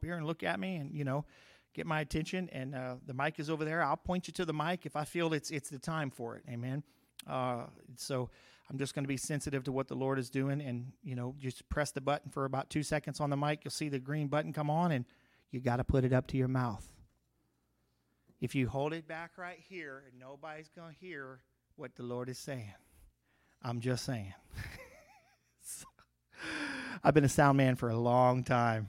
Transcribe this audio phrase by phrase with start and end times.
[0.00, 1.26] up here and look at me and, you know,
[1.74, 2.48] get my attention.
[2.52, 3.82] And uh, the mic is over there.
[3.82, 6.42] I'll point you to the mic if I feel it's, it's the time for it.
[6.48, 6.82] Amen.
[7.28, 7.64] Uh,
[7.96, 8.30] so
[8.70, 10.62] I'm just going to be sensitive to what the Lord is doing.
[10.62, 13.60] And, you know, just press the button for about two seconds on the mic.
[13.62, 15.04] You'll see the green button come on, and
[15.50, 16.86] you got to put it up to your mouth.
[18.40, 21.40] If you hold it back right here, nobody's going to hear
[21.76, 22.72] what the Lord is saying,
[23.62, 24.32] I'm just saying.
[27.04, 28.88] I've been a sound man for a long time.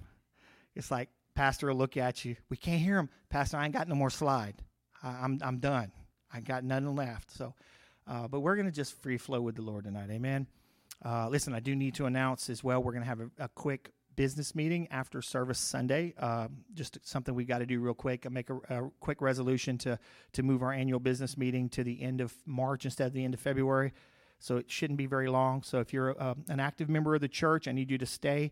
[0.75, 2.35] It's like pastor will look at you.
[2.49, 3.09] We can't hear him.
[3.29, 4.55] Pastor, I ain't got no more slide.
[5.03, 5.91] I, am I'm, I'm done.
[6.33, 7.31] I got nothing left.
[7.31, 7.53] So,
[8.07, 10.09] uh, but we're going to just free flow with the Lord tonight.
[10.09, 10.47] Amen.
[11.03, 12.81] Uh, listen, I do need to announce as well.
[12.81, 16.13] We're going to have a, a, quick business meeting after service Sunday.
[16.19, 18.25] Uh, just something we got to do real quick.
[18.25, 19.97] I make a, a, quick resolution to
[20.33, 23.33] to move our annual business meeting to the end of March instead of the end
[23.33, 23.93] of February
[24.41, 25.61] so it shouldn't be very long.
[25.61, 28.51] So if you're uh, an active member of the church, I need you to stay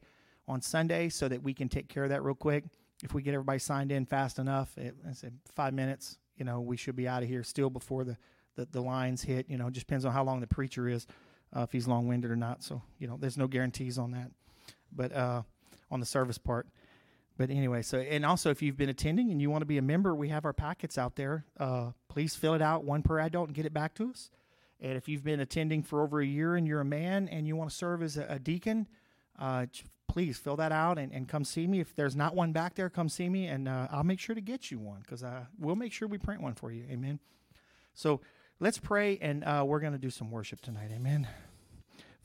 [0.49, 2.65] on Sunday so that we can take care of that real quick.
[3.03, 6.59] If we get everybody signed in fast enough, it, I said five minutes, you know,
[6.59, 8.17] we should be out of here still before the,
[8.55, 9.45] the, the lines hit.
[9.47, 11.07] You know, just depends on how long the preacher is,
[11.55, 12.63] uh, if he's long winded or not.
[12.63, 14.31] So, you know, there's no guarantees on that,
[14.91, 15.43] but uh,
[15.91, 16.67] on the service part.
[17.37, 19.81] But anyway, so and also if you've been attending and you want to be a
[19.81, 21.45] member, we have our packets out there.
[21.57, 24.29] Uh, please fill it out, one per adult, and get it back to us.
[24.81, 27.55] And if you've been attending for over a year and you're a man and you
[27.55, 28.87] want to serve as a, a deacon,
[29.37, 29.67] uh,
[30.09, 31.79] please fill that out and, and come see me.
[31.79, 34.41] If there's not one back there, come see me and uh, I'll make sure to
[34.41, 36.83] get you one because uh, we'll make sure we print one for you.
[36.89, 37.19] Amen.
[37.93, 38.19] So
[38.59, 40.91] let's pray and uh, we're going to do some worship tonight.
[40.93, 41.27] Amen.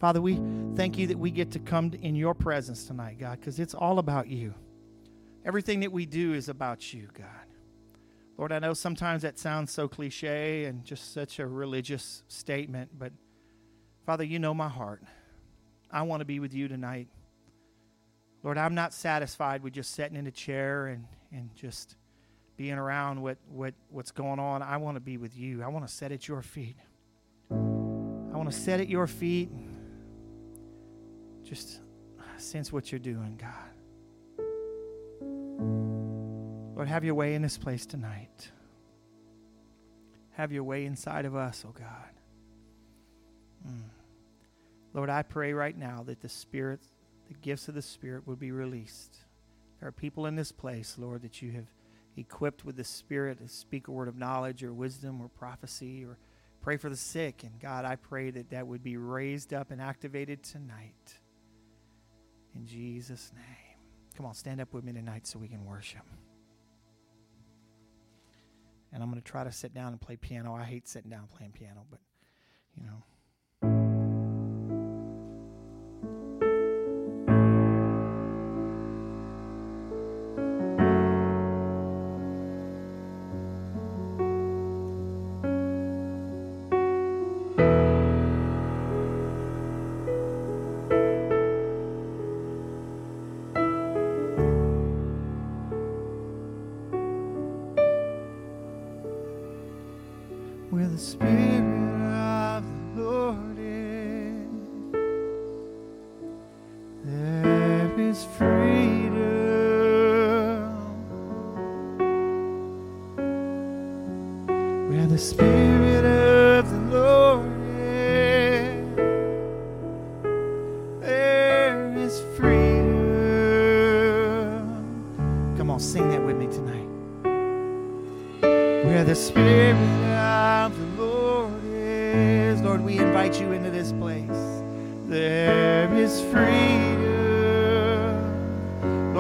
[0.01, 0.41] Father, we
[0.75, 3.99] thank you that we get to come in your presence tonight, God, because it's all
[3.99, 4.55] about you.
[5.45, 7.27] Everything that we do is about you, God.
[8.37, 13.13] Lord, I know sometimes that sounds so cliche and just such a religious statement, but
[14.05, 15.03] Father, you know my heart.
[15.91, 17.09] I want to be with you tonight.
[18.45, 21.97] Lord, I'm not satisfied with just sitting in a chair and, and just
[22.59, 24.63] being around what, what, what's going on.
[24.63, 25.63] I want to be with you.
[25.63, 26.77] I want to sit at your feet.
[27.51, 29.51] I want to sit at your feet.
[31.43, 31.81] Just
[32.37, 33.71] sense what you're doing, God.
[36.77, 38.51] Lord, have your way in this place tonight.
[40.33, 41.89] Have your way inside of us, oh God.
[43.67, 43.89] Mm.
[44.93, 46.81] Lord, I pray right now that the Spirit,
[47.29, 49.19] the gifts of the Spirit would be released.
[49.81, 51.67] There are people in this place, Lord, that you have
[52.17, 56.19] equipped with the Spirit to speak a word of knowledge or wisdom or prophecy or
[56.61, 57.43] pray for the sick.
[57.43, 61.19] And God, I pray that that would be raised up and activated tonight.
[62.55, 63.79] In Jesus' name.
[64.17, 66.05] Come on, stand up with me tonight so we can worship
[68.95, 70.55] and I'm going to try to sit down and play piano.
[70.55, 71.99] I hate sitting down playing piano, but
[72.77, 73.03] you know.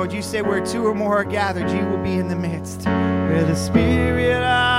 [0.07, 2.85] Two or more are gathered, you will be in the midst.
[2.85, 4.74] Where the Spirit of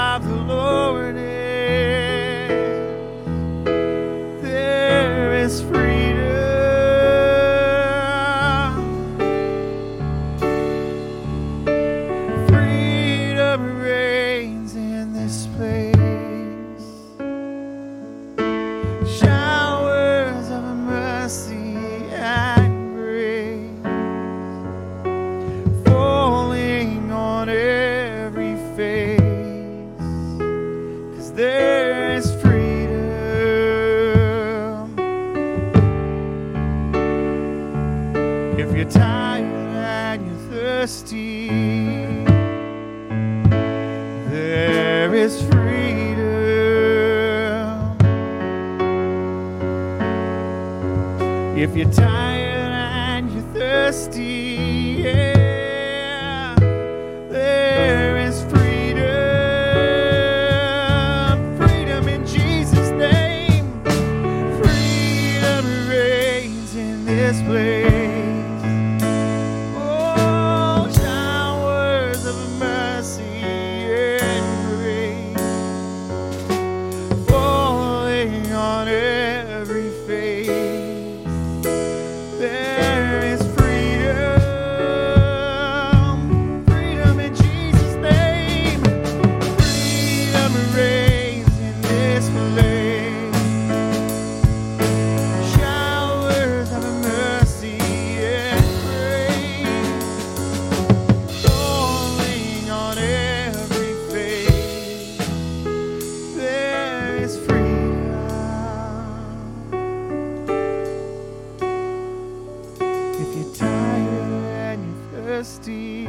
[113.17, 116.05] if you're tired and you're thirsty.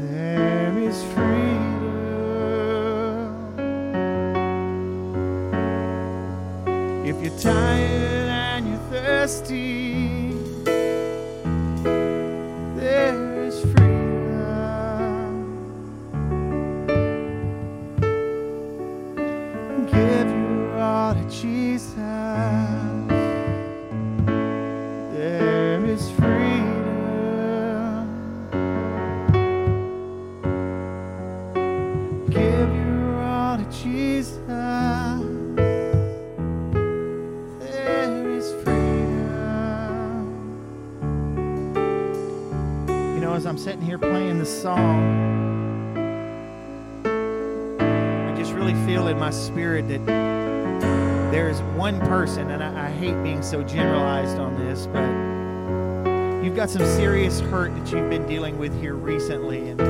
[0.00, 1.72] There is freedom.
[7.06, 10.01] If you're tired and you're thirsty.
[49.32, 50.04] Spirit that
[51.32, 55.02] there is one person, and I, I hate being so generalized on this, but
[56.44, 59.80] you've got some serious hurt that you've been dealing with here recently, and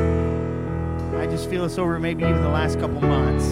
[1.17, 3.47] I just feel this over maybe even the last couple months.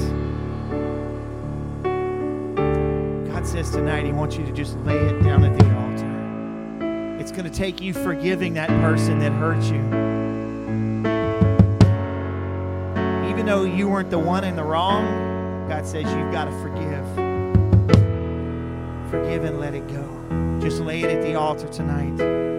[3.33, 7.21] God says tonight He wants you to just lay it down at the altar.
[7.21, 9.81] It's going to take you forgiving that person that hurt you.
[13.29, 15.30] Even though you weren't the one in the wrong,
[15.81, 17.07] God says you've got to forgive.
[19.11, 20.61] Forgive and let it go.
[20.61, 22.50] Just lay it at the altar tonight.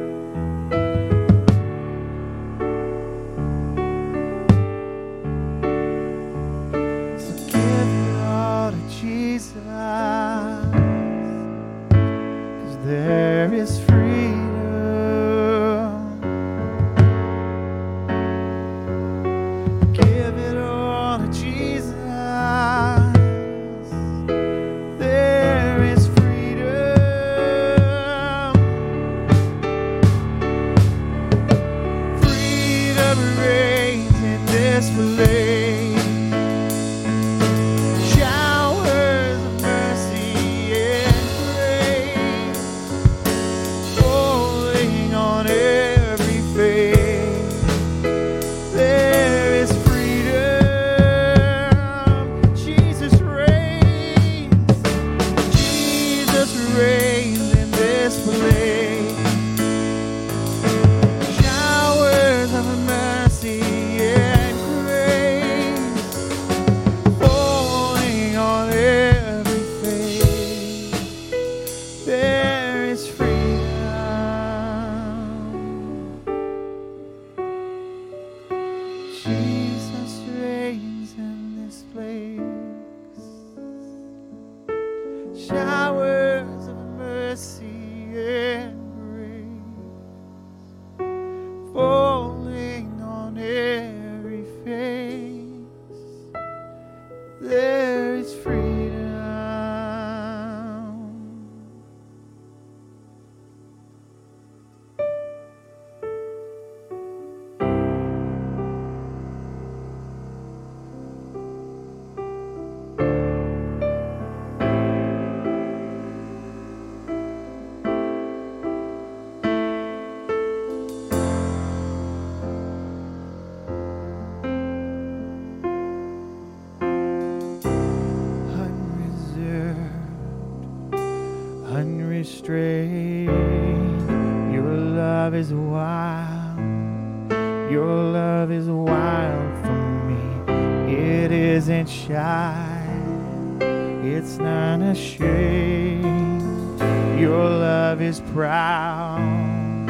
[145.20, 146.80] Not ashamed.
[147.20, 149.88] Your love is proud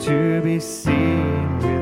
[0.00, 1.73] to be seen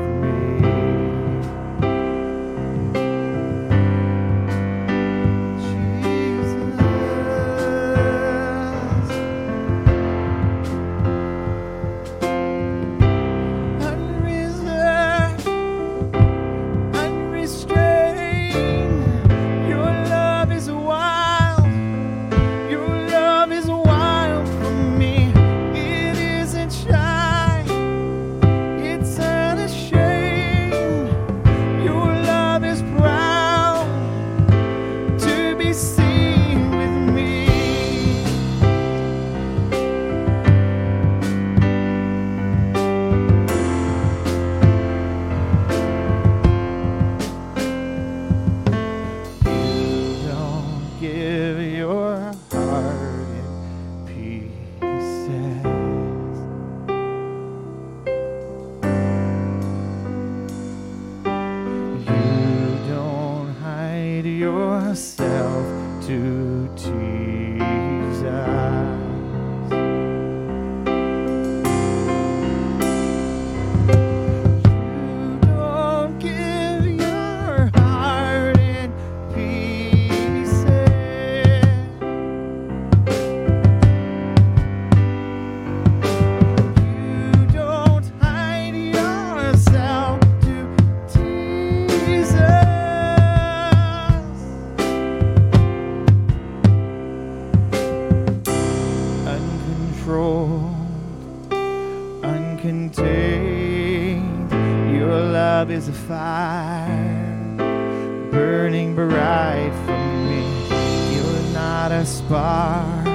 [111.93, 113.07] a spark,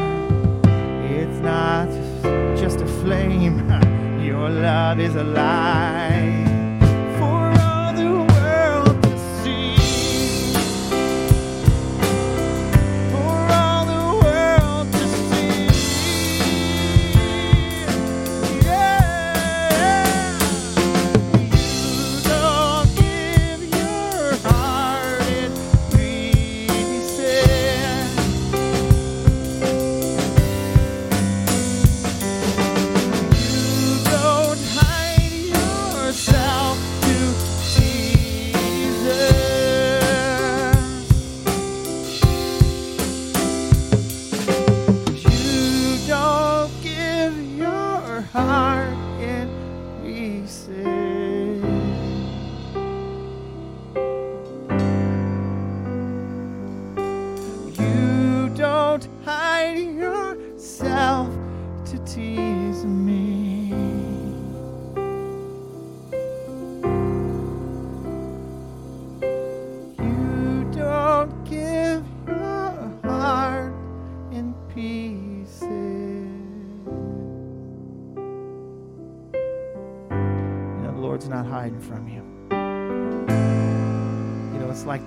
[1.11, 1.89] it's not
[2.57, 3.59] just a flame.
[4.25, 5.25] Your love is a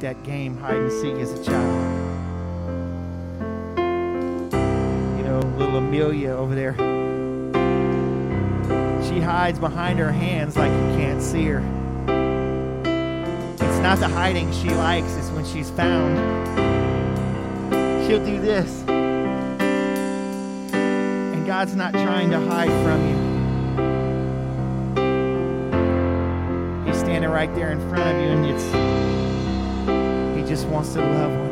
[0.01, 2.07] that game hide and seek as a child.
[5.17, 6.73] You know, little Amelia over there.
[9.03, 11.59] She hides behind her hands like you can't see her.
[13.53, 16.17] It's not the hiding she likes, it's when she's found.
[18.07, 18.83] She'll do this.
[20.73, 23.17] And God's not trying to hide from you.
[26.91, 28.63] He's standing right there in front of you, and it's
[30.51, 31.50] just wants to love on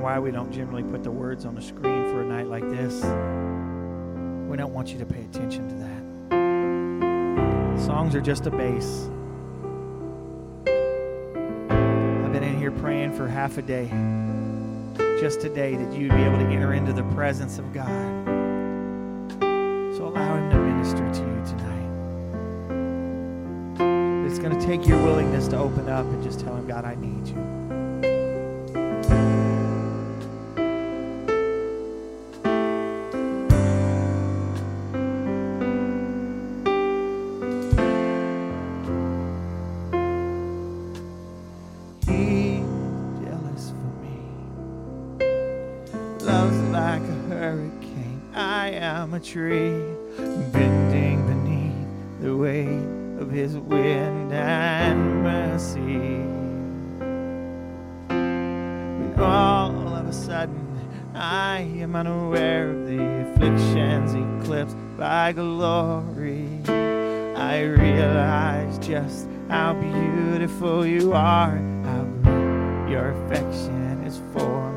[0.00, 2.94] why we don't generally put the words on the screen for a night like this.
[4.48, 5.98] We don't want you to pay attention to that.
[7.84, 9.08] Songs are just a base.
[10.66, 13.88] I've been in here praying for half a day,
[15.20, 17.88] just today, that you'd be able to enter into the presence of God.
[19.96, 21.78] So allow Him to minister to you tonight.
[24.28, 26.94] It's going to take your willingness to open up and just tell Him, God, I
[26.96, 27.47] need you.
[49.18, 49.82] A tree,
[50.52, 56.22] bending beneath the weight of his wind and mercy.
[58.06, 60.64] When all of a sudden
[61.16, 71.12] I am unaware of the afflictions eclipsed by glory, I realize just how beautiful you
[71.12, 74.67] are, how great your affection is for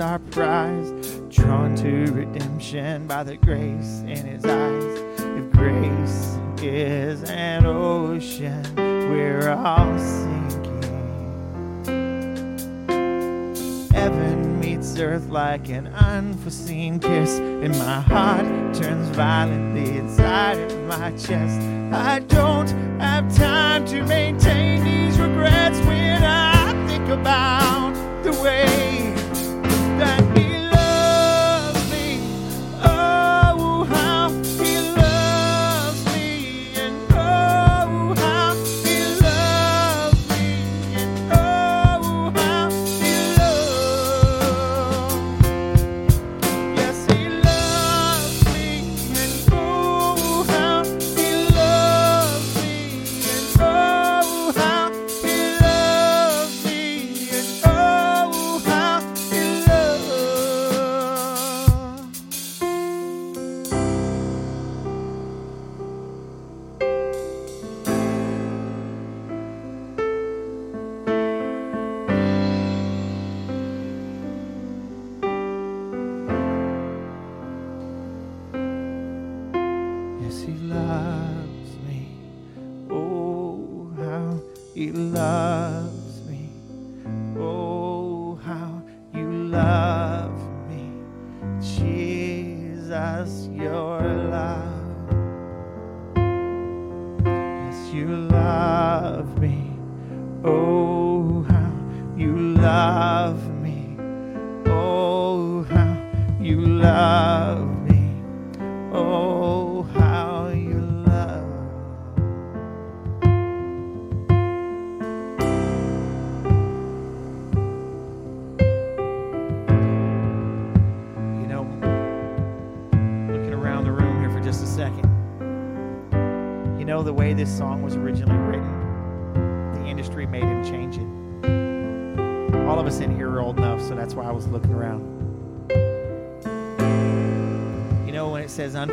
[0.00, 0.90] our prize,
[1.28, 4.84] drawn to redemption by the grace in his eyes.
[5.18, 8.64] If grace is an ocean.
[8.76, 10.82] We're all sinking.
[13.92, 21.10] Heaven meets earth like an unforeseen kiss, and my heart turns violently inside of my
[21.12, 21.60] chest.
[21.92, 22.68] I don't
[23.00, 28.97] have time to maintain these regrets when I think about the way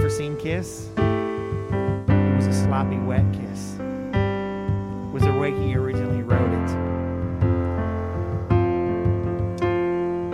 [0.09, 3.75] says unforeseen kiss, it was a sloppy, wet kiss.
[3.79, 6.69] It was the way he originally wrote it.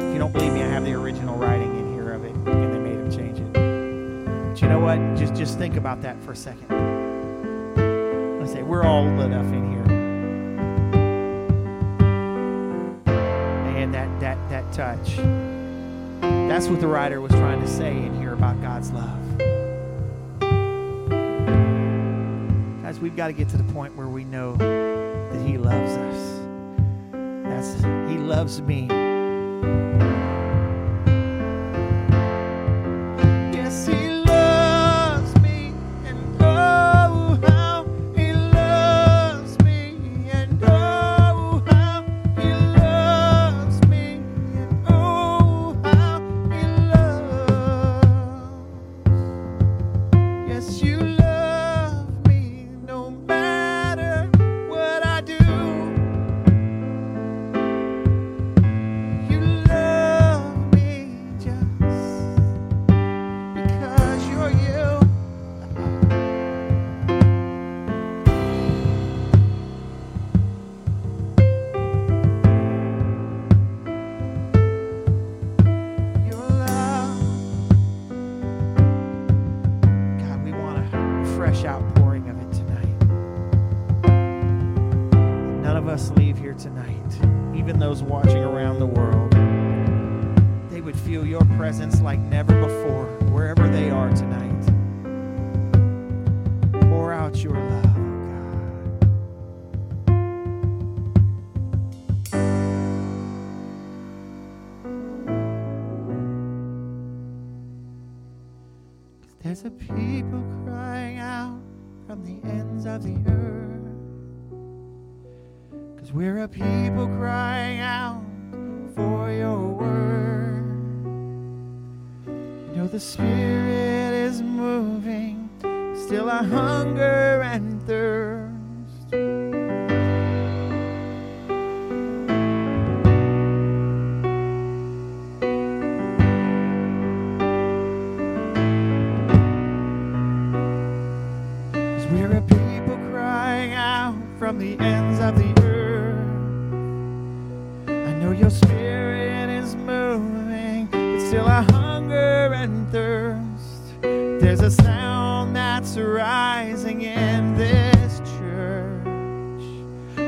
[0.03, 2.73] If you don't believe me, I have the original writing in here of it, and
[2.73, 3.53] they made him change it.
[3.53, 4.97] But you know what?
[5.17, 6.71] Just just think about that for a second.
[8.41, 9.81] I say we're all old enough in here.
[13.77, 15.17] And that that that touch.
[16.49, 19.10] That's what the writer was trying to say in here about God's love.
[23.01, 26.39] We've got to get to the point where we know that He loves us.
[27.43, 28.87] That's He loves me.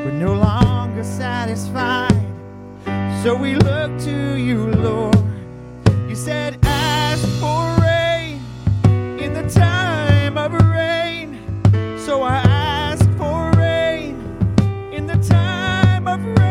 [0.03, 2.11] We're no longer satisfied.
[3.23, 5.15] So we look to you, Lord.
[6.09, 8.41] You said, Ask for rain
[9.17, 11.39] in the time of rain.
[11.97, 14.19] So I ask for rain
[14.91, 16.41] in the time of rain.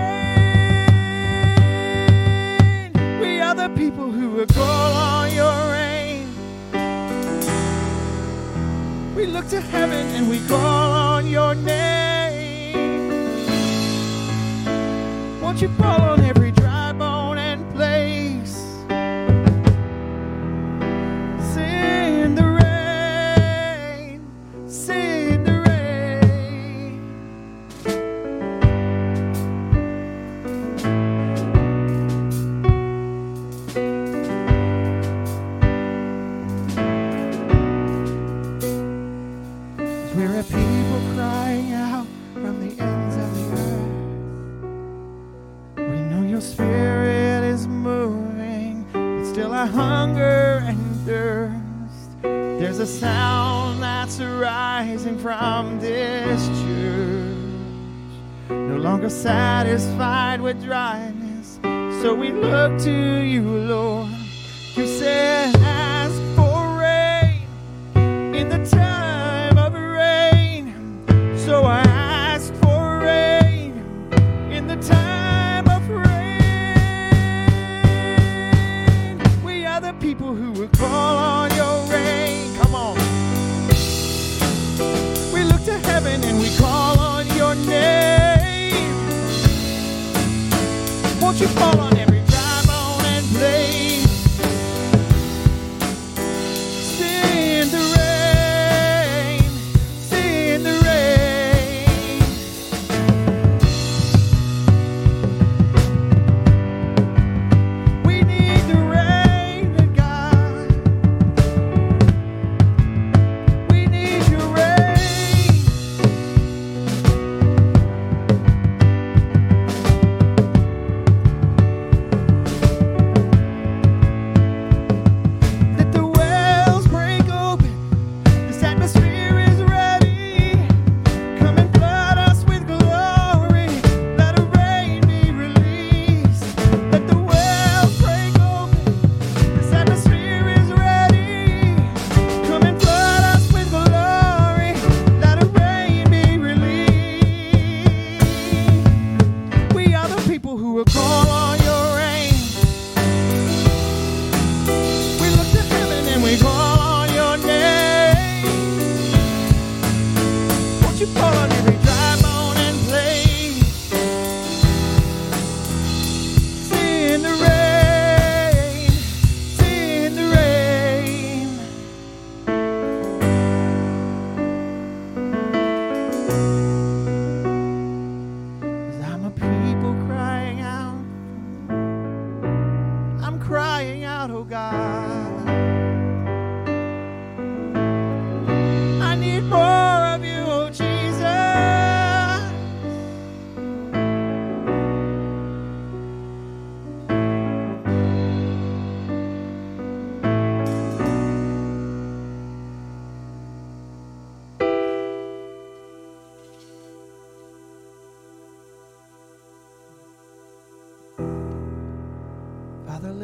[3.21, 6.27] We are the people who will call on your rain.
[9.15, 11.82] We look to heaven and we call on your name.
[15.63, 16.32] you fall on it.
[59.13, 61.61] satisfied with dryness,
[62.03, 63.22] so we look to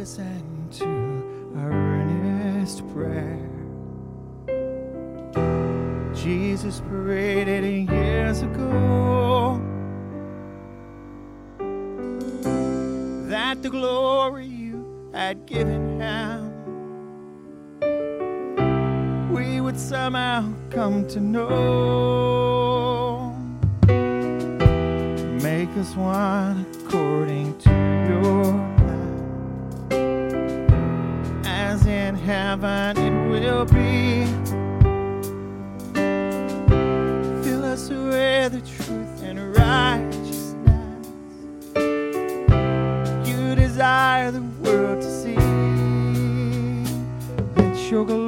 [0.09, 0.87] listen to
[1.59, 3.45] our earnest prayer.
[6.15, 9.61] Jesus prayed it years ago
[13.29, 16.55] that the glory you had given him
[19.31, 21.49] we would somehow come to know.
[25.43, 27.71] Make us one according to
[28.09, 28.68] your
[32.29, 34.27] Heaven, it will be.
[37.43, 41.07] Fill us with the truth and righteousness.
[43.27, 45.37] You desire the world to see
[47.55, 48.28] that your glory.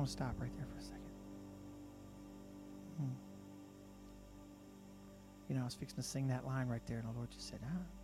[0.00, 1.00] Want to, stop right there for a second.
[2.98, 3.12] Hmm.
[5.48, 7.48] You know, I was fixing to sing that line right there, and the Lord just
[7.48, 7.99] said, ah,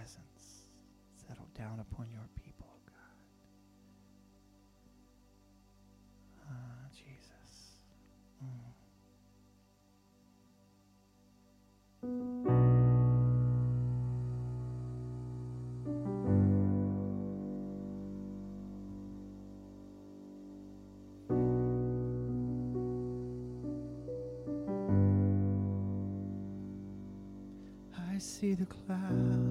[0.00, 0.64] presence
[1.28, 2.94] settle down upon your people, God.
[6.48, 7.84] Ah, Jesus.
[8.42, 8.70] Mm.
[27.98, 29.49] I see the cloud.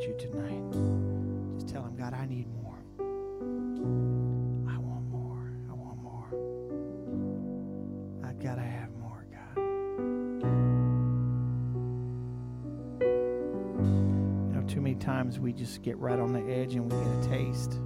[0.00, 0.72] You tonight.
[1.54, 2.82] Just tell Him, God, I need more.
[2.98, 5.52] I want more.
[5.70, 6.26] I want more.
[8.28, 9.58] I've gotta have more, God.
[14.48, 17.06] You know, too many times we just get right on the edge and we get
[17.06, 17.78] a taste.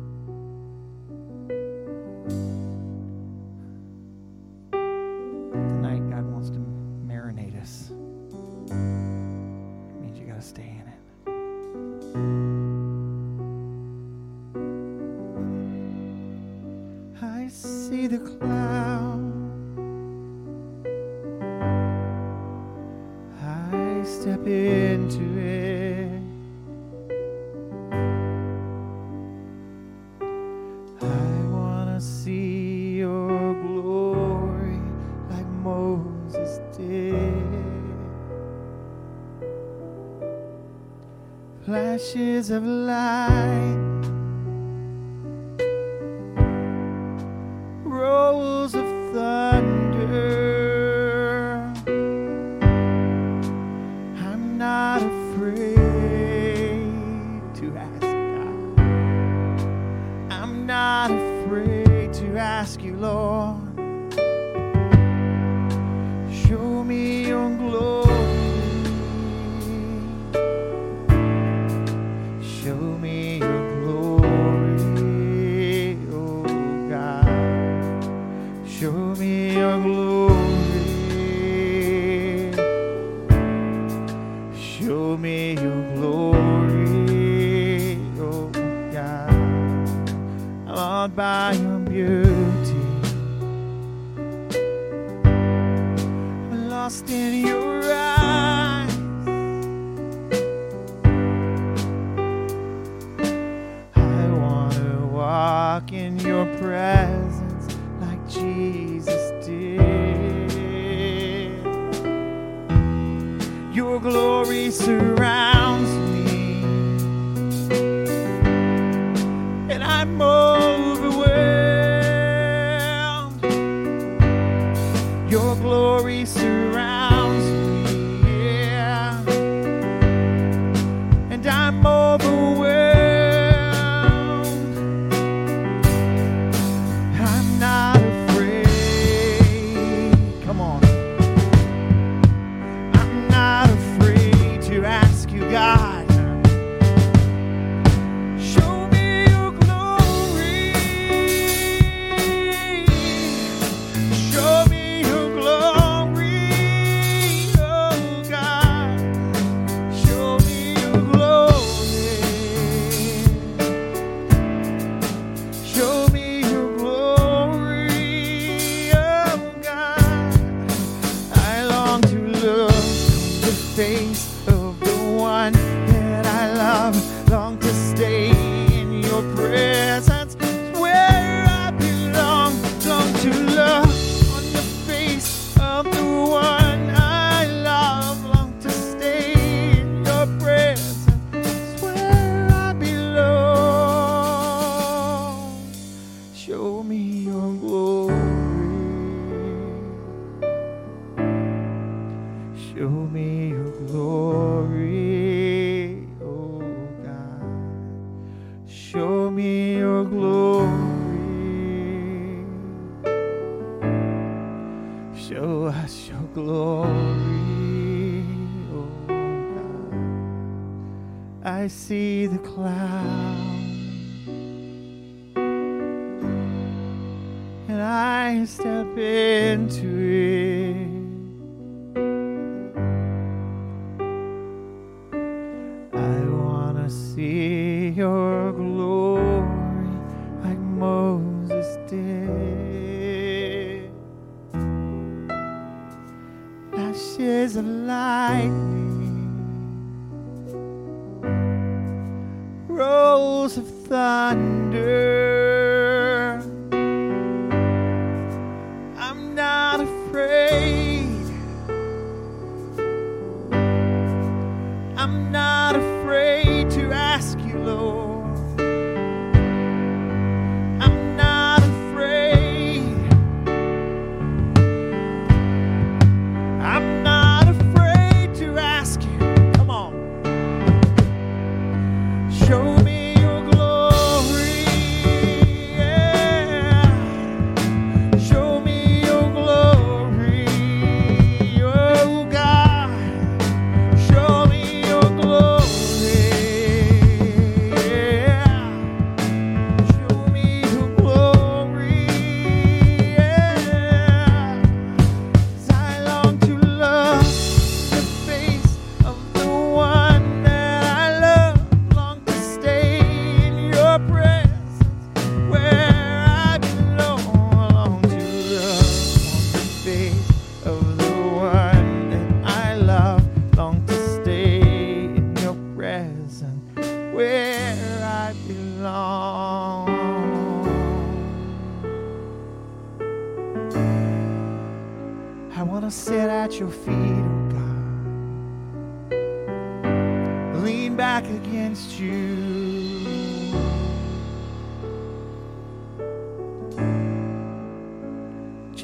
[42.50, 43.15] Of light,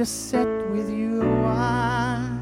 [0.03, 2.41] just sit with you a while?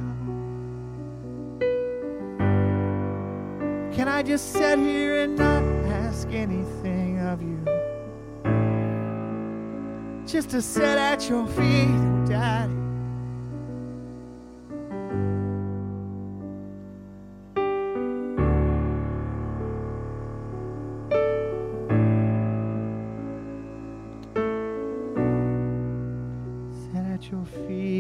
[3.93, 7.63] Can I just sit here and not ask anything of you?
[10.27, 11.70] Just to sit at your feet
[27.31, 28.00] teu filho.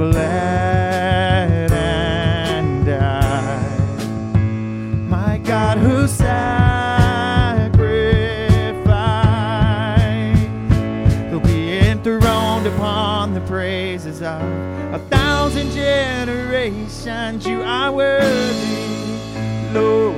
[0.00, 4.00] bled and died.
[5.10, 6.40] My God, who sacrificed,
[11.30, 14.40] will be enthroned upon the praises of
[14.94, 17.46] a thousand generations.
[17.46, 18.88] You are worthy,
[19.74, 20.09] Lord.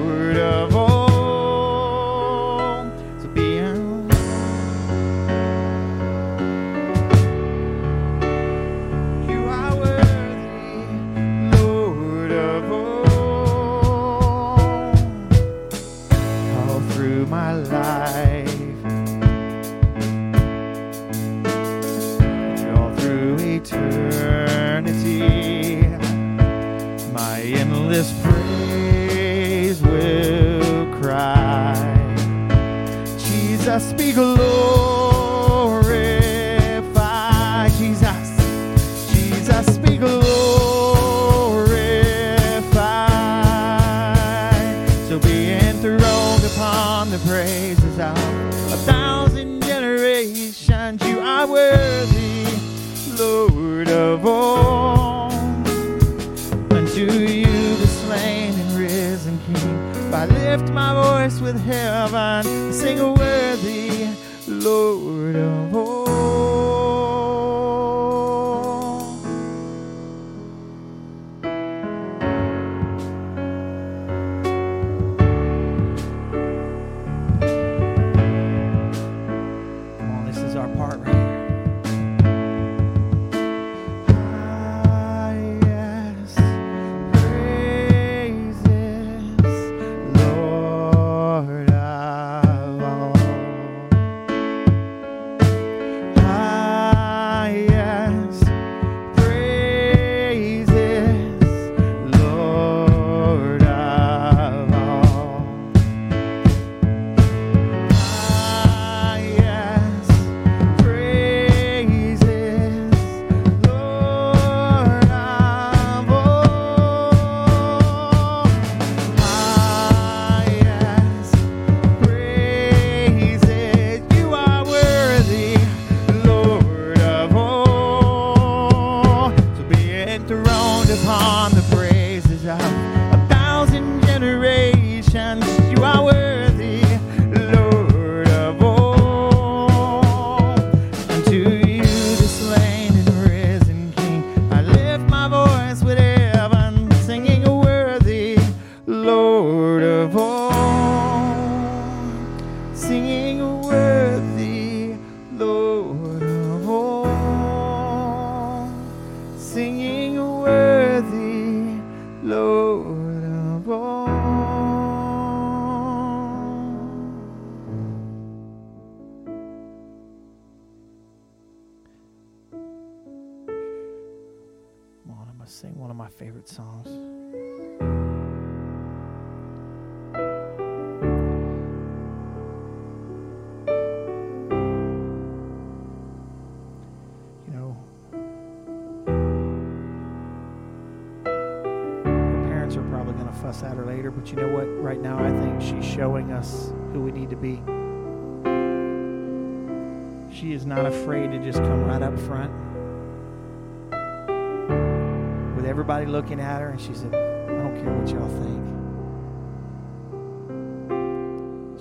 [206.33, 208.63] looking at her and she said, I don't care what y'all think.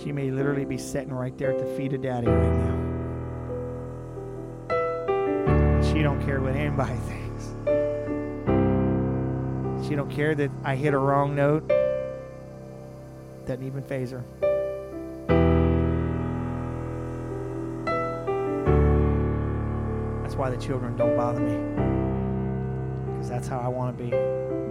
[0.03, 2.77] She may literally be sitting right there at the feet of daddy right now.
[5.81, 7.45] She don't care what anybody thinks.
[9.87, 11.65] She don't care that I hit a wrong note.
[13.45, 14.25] Doesn't even faze her.
[20.23, 21.90] That's why the children don't bother me.
[23.32, 24.70] That's how I want to be.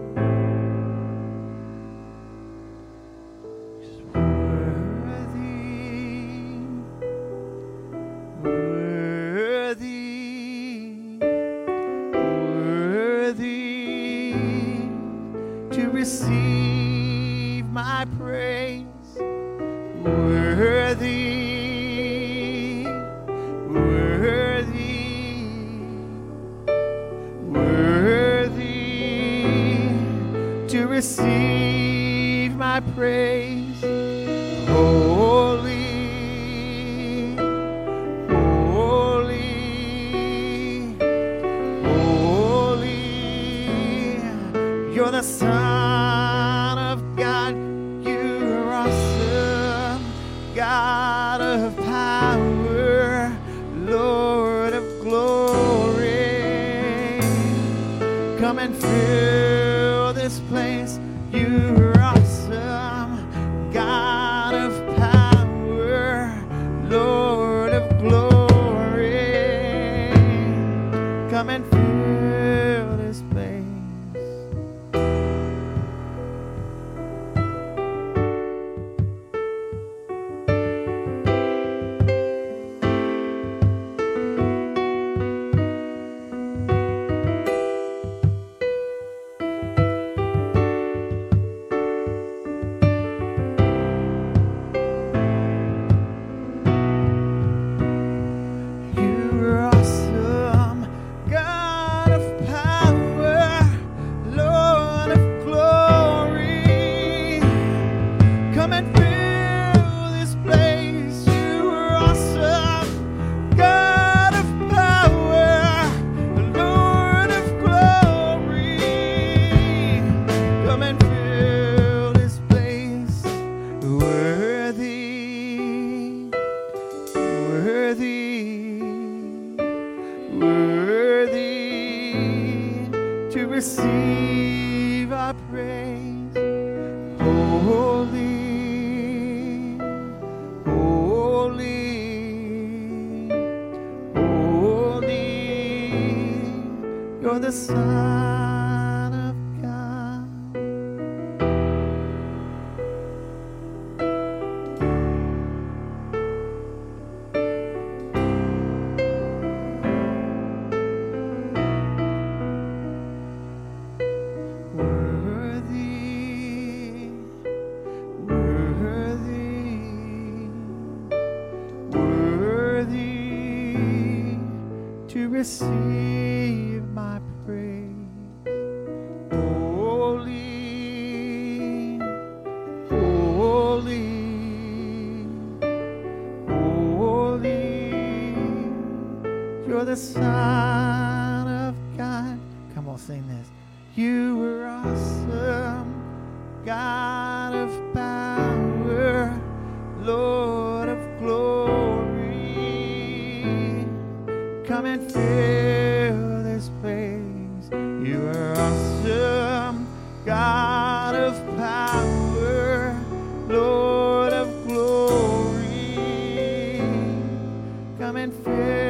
[218.11, 218.90] Come and fill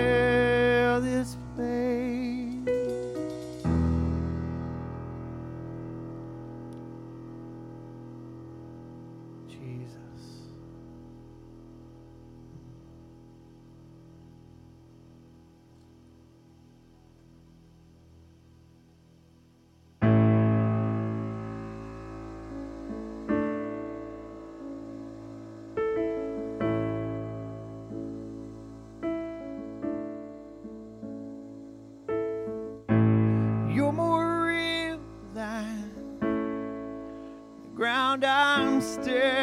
[38.20, 39.39] the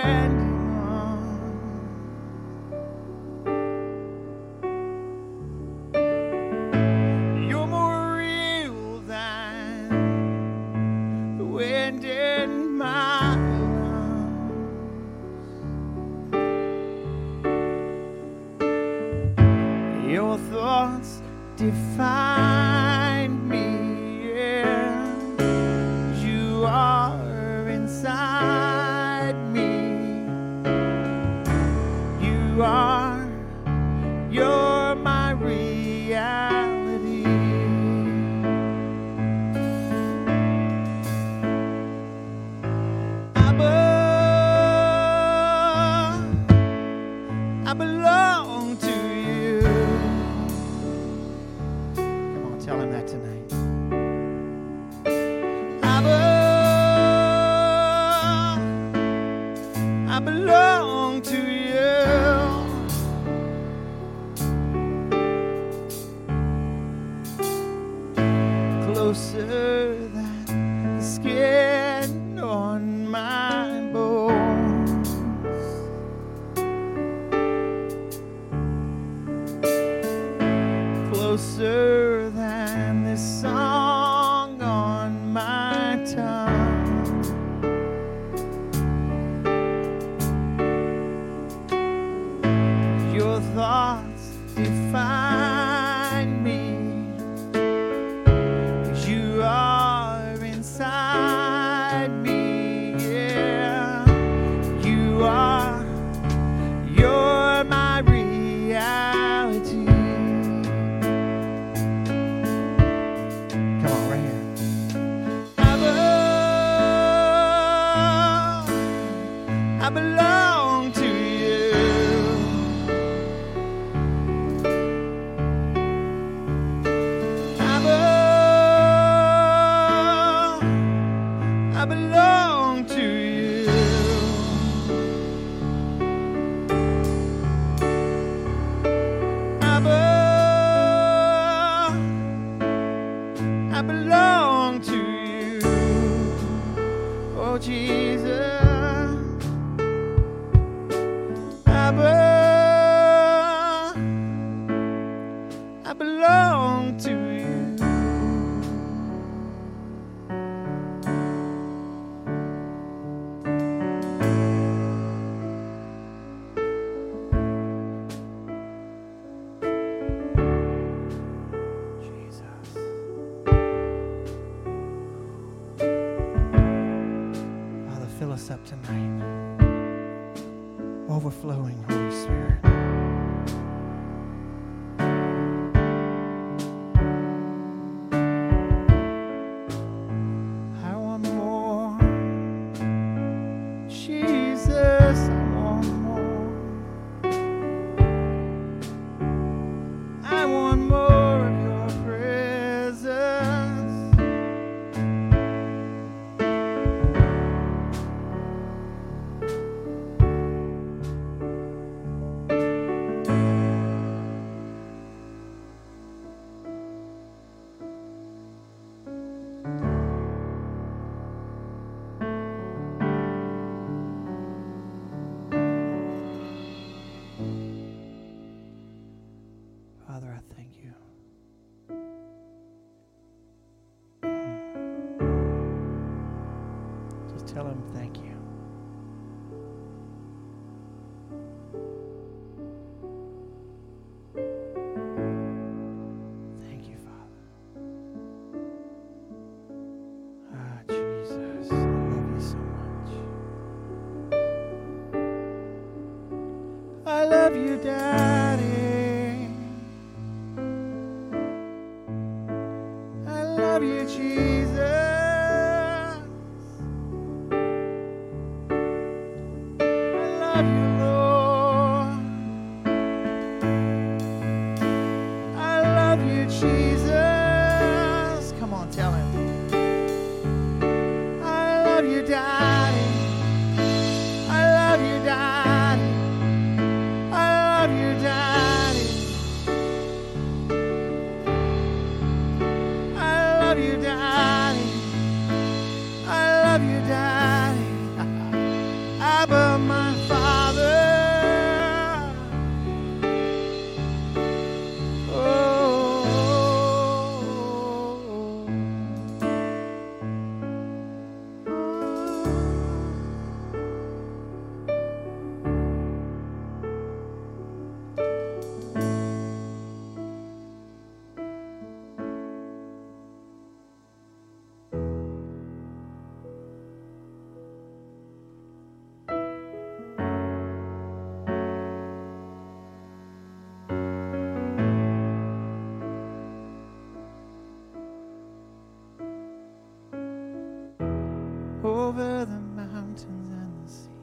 [341.97, 344.21] Over the mountains and the sea,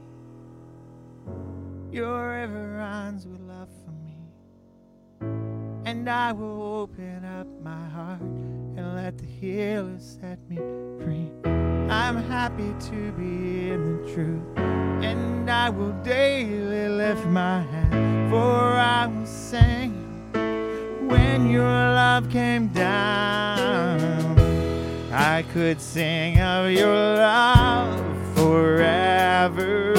[1.91, 4.17] your river runs with love for me.
[5.85, 10.55] And I will open up my heart and let the healer set me
[11.03, 11.29] free.
[11.91, 14.57] I'm happy to be in the truth,
[15.03, 20.31] and I will daily lift my hand, for I will sing
[21.09, 23.54] when your love came down.
[25.17, 29.93] I could sing of your love forever.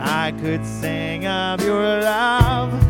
[0.00, 2.85] I could sing of your love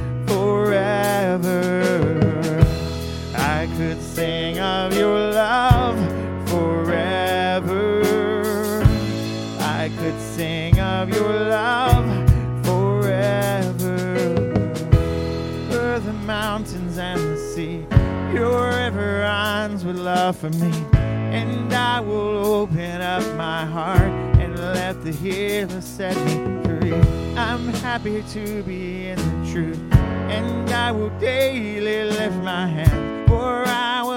[20.06, 20.70] love for me.
[20.94, 26.94] And I will open up my heart and let the healer set me free.
[27.36, 29.80] I'm happy to be in the truth,
[30.30, 34.15] and I will daily lift my hand, for I will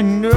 [0.00, 0.29] I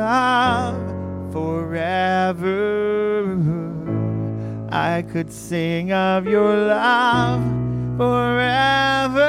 [0.00, 0.80] love
[1.30, 2.56] forever.
[4.72, 7.42] I could sing of your love
[7.98, 9.28] forever.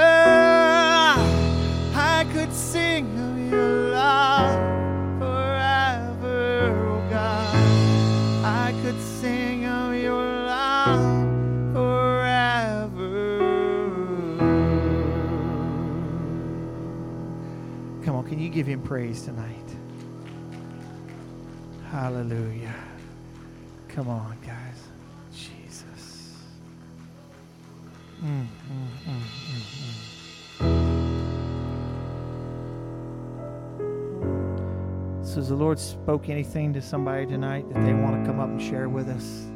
[1.93, 4.55] I could sing of your love
[5.19, 7.55] forever, oh God.
[8.45, 11.03] I could sing of your love
[11.73, 13.11] forever.
[18.05, 19.60] Come on, can you give him praise tonight?
[21.91, 22.73] Hallelujah.
[23.89, 24.77] Come on, guys.
[25.33, 26.33] Jesus.
[28.23, 29.21] Mm, mm, mm,
[29.51, 29.63] mm,
[35.19, 35.25] mm.
[35.25, 38.47] So, has the Lord spoke anything to somebody tonight that they want to come up
[38.47, 39.47] and share with us?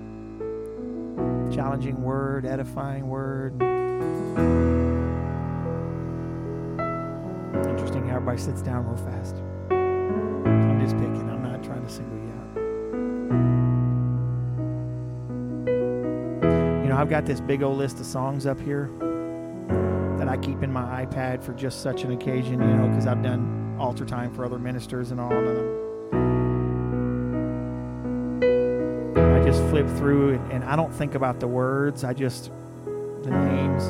[1.55, 3.53] Challenging word, edifying word.
[7.69, 9.37] Interesting how everybody sits down real fast.
[9.71, 11.29] I'm just picking.
[11.29, 12.24] I'm not trying to single you
[17.05, 18.89] I've got this big old list of songs up here
[20.17, 23.21] that I keep in my iPad for just such an occasion, you know, because I've
[23.21, 25.31] done altar time for other ministers and all.
[25.31, 25.47] And
[29.13, 32.49] I'm, I just flip through and, and I don't think about the words, I just,
[33.21, 33.83] the names.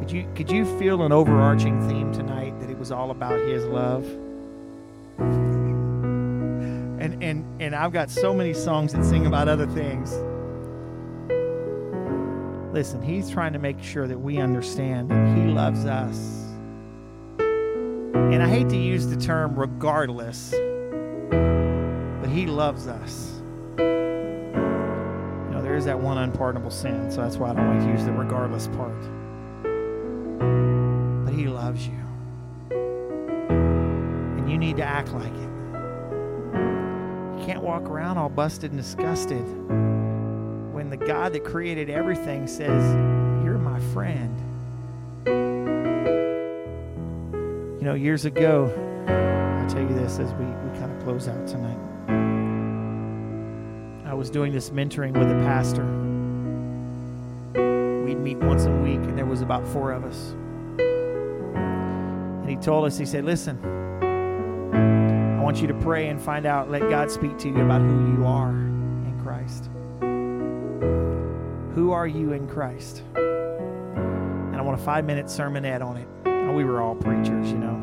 [0.00, 3.66] Could you, could you feel an overarching theme tonight that it was all about His
[3.66, 4.06] love?
[7.00, 10.10] and and and I've got so many songs that sing about other things.
[12.72, 16.44] Listen, he's trying to make sure that we understand that he loves us.
[17.38, 20.50] And I hate to use the term regardless,
[21.30, 23.40] but he loves us.
[23.78, 23.84] You
[25.50, 28.04] know, there is that one unpardonable sin, so that's why I don't like to use
[28.04, 29.00] the regardless part.
[31.24, 31.94] But he loves you.
[32.70, 35.50] And you need to act like it
[37.38, 39.42] You can't walk around all busted and disgusted
[40.78, 42.94] when the God that created everything says,
[43.44, 44.32] You're my friend.
[47.80, 48.72] You know, years ago,
[49.08, 51.76] I'll tell you this as we, we kind of close out tonight.
[54.08, 55.82] I was doing this mentoring with a pastor.
[58.04, 60.36] We'd meet once a week, and there was about four of us.
[60.78, 63.58] And he told us, he said, Listen,
[65.40, 68.12] I want you to pray and find out, let God speak to you about who
[68.16, 68.67] you are
[71.78, 73.04] Who are you in Christ?
[73.14, 76.08] And I want a five minute sermonette on it.
[76.52, 77.78] We were all preachers, you know.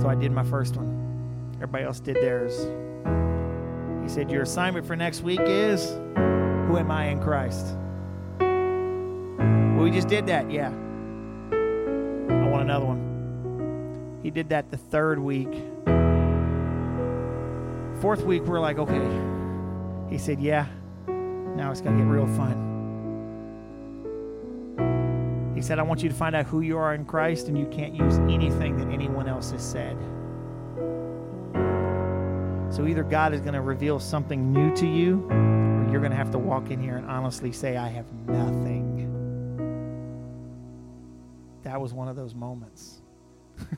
[0.00, 1.50] So I did my first one.
[1.56, 2.56] Everybody else did theirs.
[4.04, 7.74] He said, Your assignment for next week is Who am I in Christ?
[8.38, 10.68] Well, we just did that, yeah.
[10.68, 14.20] I want another one.
[14.22, 15.52] He did that the third week.
[18.00, 20.08] Fourth week, we're like, okay.
[20.08, 20.66] He said, yeah,
[21.58, 22.66] now it's going to get real fun.
[25.54, 27.66] He said, I want you to find out who you are in Christ, and you
[27.66, 29.98] can't use anything that anyone else has said.
[32.72, 36.16] So either God is going to reveal something new to you, or you're going to
[36.16, 38.88] have to walk in here and honestly say, I have nothing.
[41.64, 43.02] That was one of those moments.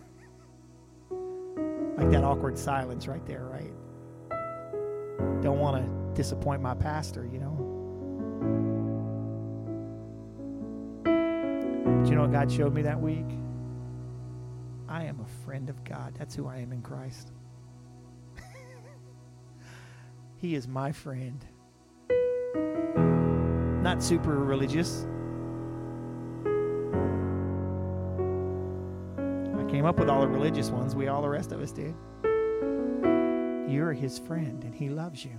[1.97, 3.73] like that awkward silence right there, right?
[5.43, 7.50] Don't want to disappoint my pastor, you know?
[12.01, 13.27] But you know what God showed me that week?
[14.89, 16.15] I am a friend of God.
[16.19, 17.31] That's who I am in Christ.
[20.37, 21.45] he is my friend.
[23.83, 25.07] Not super religious.
[29.57, 30.97] I came up with all the religious ones.
[30.97, 31.95] We all, the rest of us, did.
[33.71, 35.31] You're his friend, and he loves you.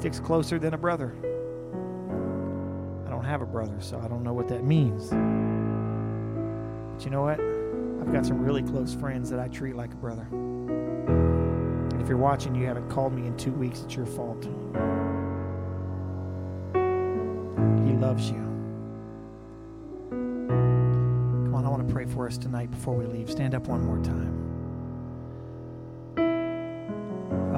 [0.00, 1.14] Sticks closer than a brother.
[3.06, 5.10] I don't have a brother, so I don't know what that means.
[6.94, 7.38] But you know what?
[7.38, 10.26] I've got some really close friends that I treat like a brother.
[10.32, 14.42] And if you're watching, you haven't called me in two weeks, it's your fault.
[17.86, 18.38] He loves you.
[20.08, 23.30] Come on, I want to pray for us tonight before we leave.
[23.30, 24.49] Stand up one more time.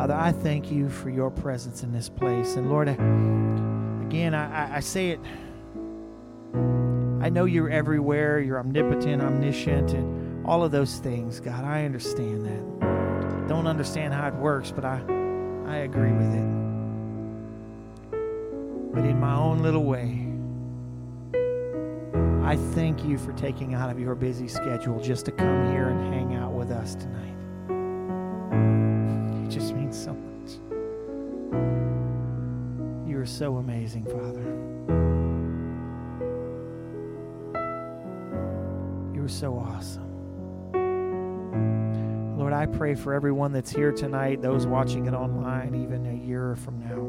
[0.03, 2.57] Father, I thank you for your presence in this place.
[2.57, 5.20] And Lord, again, I, I say it.
[7.24, 8.40] I know you're everywhere.
[8.40, 11.64] You're omnipotent, omniscient, and all of those things, God.
[11.64, 12.84] I understand that.
[12.84, 15.00] I Don't understand how it works, but I,
[15.68, 16.50] I agree with it.
[18.92, 20.26] But in my own little way,
[22.44, 26.12] I thank you for taking out of your busy schedule just to come here and
[26.12, 27.32] hang out with us tonight.
[33.43, 34.45] So amazing, Father.
[39.12, 40.09] You are so awesome.
[42.38, 46.55] Lord, I pray for everyone that's here tonight, those watching it online, even a year
[46.55, 47.03] from now,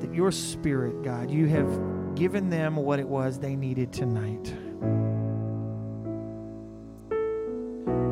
[0.00, 4.54] that your spirit, God, you have given them what it was they needed tonight.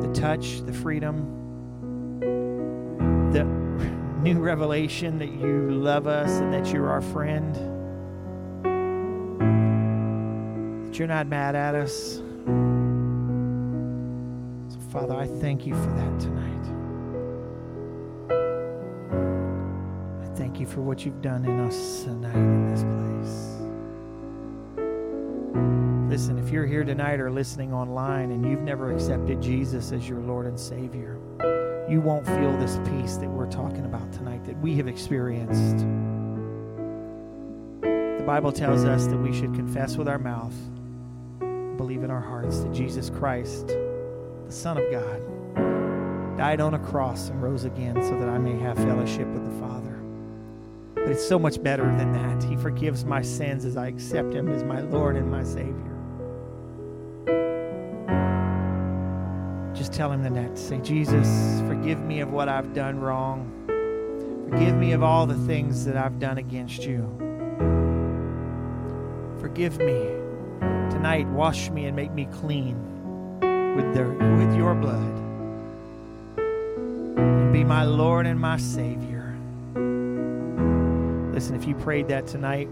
[0.01, 1.42] The touch, the freedom,
[4.23, 7.53] new revelation that you love us and that you're our friend,
[10.87, 12.21] that you're not mad at us.
[14.69, 16.65] So, Father, I thank you for that tonight.
[20.21, 23.49] I thank you for what you've done in us tonight in this place.
[26.09, 30.21] Listen, if you're here tonight or listening online and you've never accepted Jesus as your
[30.21, 31.19] Lord and Savior,
[31.93, 35.85] you won't feel this peace that we're talking about tonight that we have experienced.
[37.81, 40.55] The Bible tells us that we should confess with our mouth,
[41.77, 47.29] believe in our hearts that Jesus Christ, the Son of God, died on a cross
[47.29, 50.01] and rose again so that I may have fellowship with the Father.
[50.95, 52.43] But it's so much better than that.
[52.43, 55.92] He forgives my sins as I accept Him as my Lord and my Savior.
[59.93, 60.67] Tell Him the next.
[60.67, 63.49] Say, Jesus, forgive me of what I've done wrong.
[64.49, 67.01] Forgive me of all the things that I've done against you.
[69.39, 70.09] Forgive me.
[70.89, 72.75] Tonight, wash me and make me clean
[73.75, 74.03] with, the,
[74.37, 75.17] with your blood.
[77.17, 79.37] And be my Lord and my Savior.
[81.33, 82.69] Listen, if you prayed that tonight,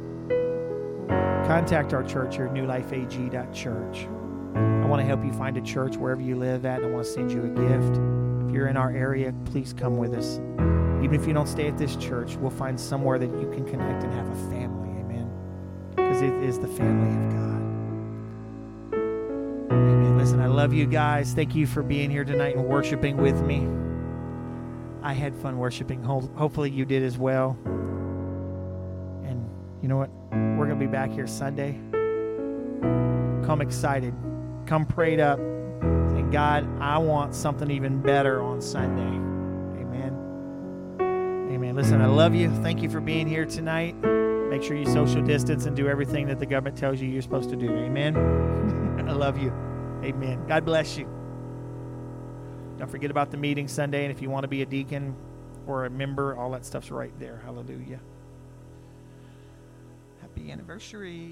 [1.48, 4.08] contact our church here at newlifeag.church.
[4.92, 7.12] Want to help you find a church wherever you live at, and I want to
[7.14, 7.98] send you a gift.
[8.46, 10.42] If you're in our area, please come with us.
[11.02, 14.04] Even if you don't stay at this church, we'll find somewhere that you can connect
[14.04, 14.90] and have a family.
[15.00, 15.32] Amen.
[15.96, 17.62] Because it is the family of God.
[19.72, 20.18] Amen.
[20.18, 21.32] Listen, I love you guys.
[21.34, 23.66] Thank you for being here tonight and worshiping with me.
[25.02, 26.04] I had fun worshiping.
[26.04, 27.58] Hopefully, you did as well.
[29.24, 29.50] And
[29.82, 30.10] you know what?
[30.32, 31.80] We're going to be back here Sunday.
[33.46, 34.14] Come excited.
[34.72, 35.38] Come prayed up.
[35.38, 39.02] and God, I want something even better on Sunday.
[39.82, 40.18] Amen.
[41.52, 41.76] Amen.
[41.76, 42.50] Listen, I love you.
[42.64, 43.96] Thank you for being here tonight.
[44.50, 47.50] Make sure you social distance and do everything that the government tells you you're supposed
[47.50, 47.70] to do.
[47.70, 48.16] Amen.
[49.10, 49.50] I love you.
[50.06, 50.48] Amen.
[50.48, 51.04] God bless you.
[52.78, 54.06] Don't forget about the meeting Sunday.
[54.06, 55.14] And if you want to be a deacon
[55.68, 57.42] or a member, all that stuff's right there.
[57.44, 58.00] Hallelujah.
[60.22, 61.30] Happy anniversary.